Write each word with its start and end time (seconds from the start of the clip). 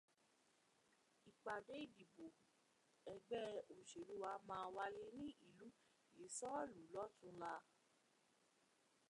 Ìpàdé 1.29 1.75
ìdìbò 1.85 2.25
ẹgbẹ́ 3.13 3.43
òṣèlú 3.73 4.13
wa 4.23 4.31
máa 4.47 4.65
wáyé 4.75 5.05
ní 5.19 5.25
ìlú 5.49 5.67
Ìsánlú 6.23 6.81
lọ́túnla 6.93 7.53